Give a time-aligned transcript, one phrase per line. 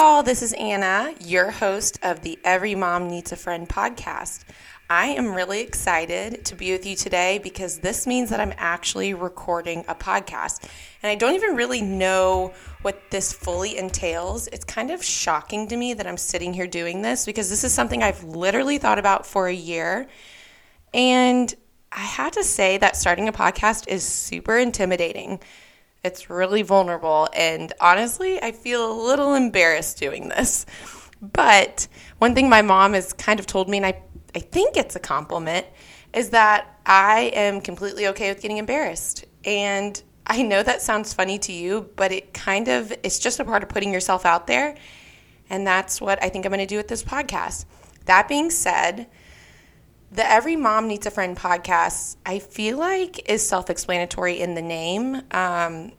[0.00, 0.22] y'all.
[0.22, 4.44] This is Anna, your host of the Every Mom Needs a Friend podcast.
[4.88, 9.12] I am really excited to be with you today because this means that I'm actually
[9.12, 10.66] recording a podcast.
[11.02, 14.46] And I don't even really know what this fully entails.
[14.46, 17.74] It's kind of shocking to me that I'm sitting here doing this because this is
[17.74, 20.08] something I've literally thought about for a year.
[20.94, 21.54] And
[21.92, 25.40] I had to say that starting a podcast is super intimidating.
[26.02, 27.28] It's really vulnerable.
[27.34, 30.66] And honestly, I feel a little embarrassed doing this.
[31.20, 31.86] But
[32.18, 34.02] one thing my mom has kind of told me, and I
[34.34, 35.66] I think it's a compliment,
[36.14, 39.24] is that I am completely okay with getting embarrassed.
[39.44, 43.44] And I know that sounds funny to you, but it kind of it's just a
[43.44, 44.76] part of putting yourself out there.
[45.50, 47.64] And that's what I think I'm going to do with this podcast.
[48.06, 49.08] That being said,
[50.12, 54.62] the Every Mom Needs a Friend podcast, I feel like is self explanatory in the
[54.62, 55.22] name.
[55.30, 55.92] Um,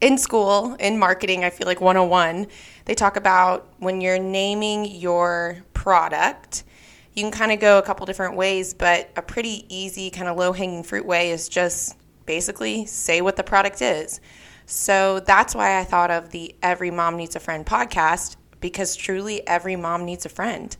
[0.00, 2.46] in school, in marketing, I feel like 101,
[2.86, 6.64] they talk about when you're naming your product,
[7.12, 10.38] you can kind of go a couple different ways, but a pretty easy, kind of
[10.38, 14.20] low hanging fruit way is just basically say what the product is.
[14.64, 19.46] So that's why I thought of the Every Mom Needs a Friend podcast because truly
[19.46, 20.74] every mom needs a friend.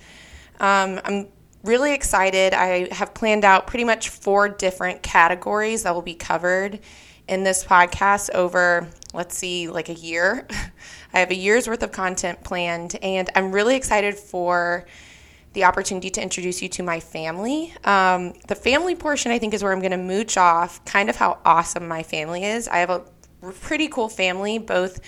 [0.61, 1.28] Um, I'm
[1.62, 2.55] really excited.
[2.55, 6.80] I have planned out pretty much four different categories that will be covered
[7.28, 10.47] in this podcast over, let's see, like a year.
[11.12, 14.86] I have a year's worth of content planned, and I'm really excited for
[15.52, 17.74] the opportunity to introduce you to my family.
[17.84, 21.17] Um, the family portion, I think, is where I'm going to mooch off kind of
[21.17, 22.69] how awesome my family is.
[22.69, 23.02] I have a
[23.61, 25.00] pretty cool family, both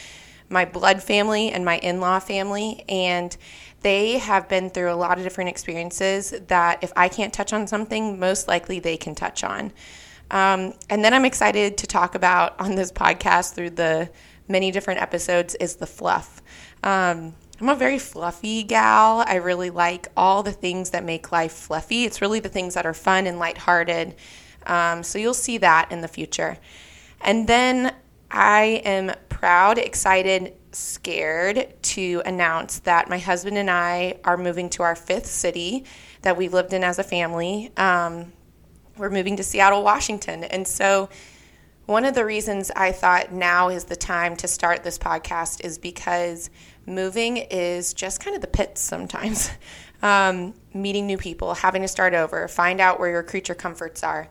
[0.52, 3.36] my blood family and my in law family, and
[3.80, 7.66] they have been through a lot of different experiences that if I can't touch on
[7.66, 9.72] something, most likely they can touch on.
[10.30, 14.10] Um, and then I'm excited to talk about on this podcast through the
[14.48, 16.42] many different episodes is the fluff.
[16.84, 19.22] Um, I'm a very fluffy gal.
[19.26, 22.04] I really like all the things that make life fluffy.
[22.04, 24.16] It's really the things that are fun and lighthearted.
[24.66, 26.58] Um, so you'll see that in the future.
[27.20, 27.94] And then
[28.32, 34.82] I am proud, excited, scared to announce that my husband and I are moving to
[34.82, 35.84] our fifth city
[36.22, 37.70] that we've lived in as a family.
[37.76, 38.32] Um,
[38.96, 40.44] we're moving to Seattle, Washington.
[40.44, 41.10] And so
[41.84, 45.76] one of the reasons I thought now is the time to start this podcast is
[45.76, 46.48] because
[46.86, 49.50] moving is just kind of the pits sometimes.
[50.04, 54.28] Um, meeting new people, having to start over, find out where your creature comforts are.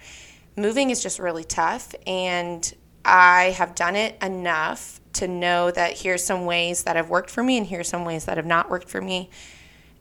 [0.57, 2.73] Moving is just really tough, and
[3.03, 7.43] I have done it enough to know that here's some ways that have worked for
[7.43, 9.29] me, and here's some ways that have not worked for me.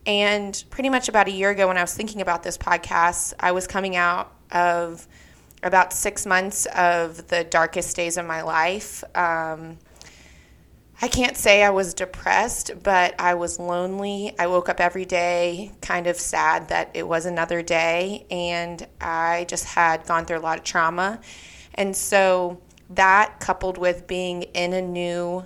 [0.07, 3.53] And pretty much about a year ago, when I was thinking about this podcast, I
[3.53, 5.07] was coming out of
[5.63, 9.05] about six months of the darkest days of my life.
[9.15, 9.79] Um,
[11.03, 14.35] I can't say I was depressed, but I was lonely.
[14.39, 19.47] I woke up every day kind of sad that it was another day, and I
[19.49, 21.21] just had gone through a lot of trauma.
[21.75, 25.45] And so that coupled with being in a new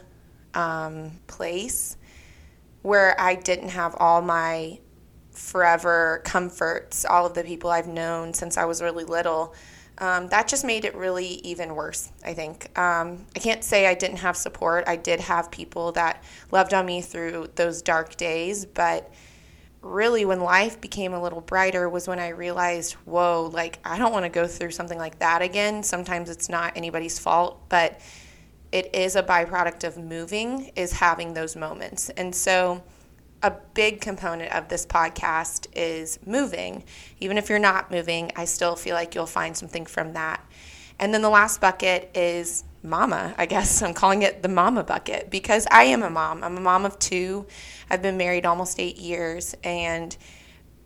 [0.54, 1.96] um, place
[2.82, 4.78] where I didn't have all my
[5.30, 9.54] forever comforts, all of the people I've known since I was really little
[9.98, 12.76] um, that just made it really even worse, I think.
[12.78, 14.84] Um, I can't say I didn't have support.
[14.88, 19.12] I did have people that loved on me through those dark days, but
[19.84, 24.12] really when life became a little brighter was when I realized, whoa, like I don't
[24.12, 25.82] want to go through something like that again.
[25.82, 28.00] Sometimes it's not anybody's fault, but
[28.72, 32.10] it is a byproduct of moving is having those moments.
[32.10, 32.82] And so
[33.42, 36.82] a big component of this podcast is moving.
[37.20, 40.44] Even if you're not moving, I still feel like you'll find something from that.
[40.98, 43.34] And then the last bucket is mama.
[43.36, 46.44] I guess I'm calling it the mama bucket because I am a mom.
[46.44, 47.46] I'm a mom of two.
[47.90, 49.54] I've been married almost eight years.
[49.64, 50.16] And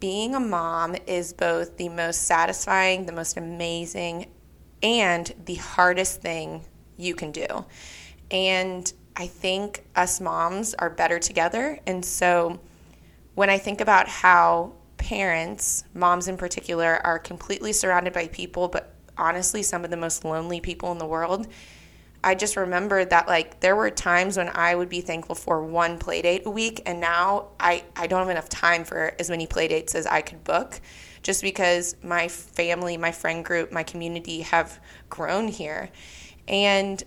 [0.00, 4.26] being a mom is both the most satisfying, the most amazing,
[4.82, 6.64] and the hardest thing
[6.96, 7.64] you can do.
[8.30, 11.80] And I think us moms are better together.
[11.86, 12.60] And so
[13.34, 18.94] when I think about how parents, moms in particular, are completely surrounded by people, but
[19.16, 21.48] honestly, some of the most lonely people in the world,
[22.28, 25.98] I just remembered that like there were times when I would be thankful for one
[25.98, 29.46] play date a week and now I, I don't have enough time for as many
[29.46, 30.78] play dates as I could book
[31.22, 34.78] just because my family, my friend group, my community have
[35.08, 35.88] grown here.
[36.46, 37.02] And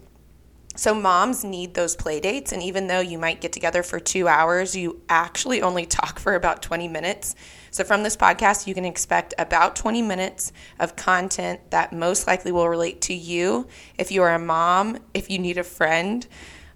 [0.75, 4.27] so moms need those play dates and even though you might get together for 2
[4.27, 7.35] hours, you actually only talk for about 20 minutes.
[7.71, 12.51] So from this podcast, you can expect about 20 minutes of content that most likely
[12.51, 16.27] will relate to you if you are a mom, if you need a friend,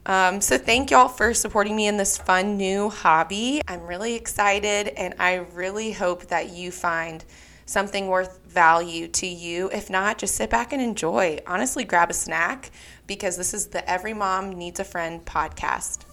[0.08, 3.62] Um, so, thank y'all for supporting me in this fun new hobby.
[3.68, 7.26] I'm really excited and I really hope that you find
[7.66, 9.70] something worth value to you.
[9.72, 11.40] If not, just sit back and enjoy.
[11.46, 12.72] Honestly, grab a snack
[13.08, 16.05] because this is the Every Mom Needs a Friend podcast.